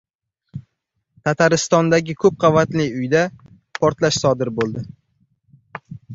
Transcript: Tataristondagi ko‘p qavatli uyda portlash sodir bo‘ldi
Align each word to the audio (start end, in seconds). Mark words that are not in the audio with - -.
Tataristondagi 1.29 2.15
ko‘p 2.23 2.39
qavatli 2.45 2.87
uyda 3.03 3.23
portlash 3.81 4.21
sodir 4.25 4.53
bo‘ldi 4.59 4.85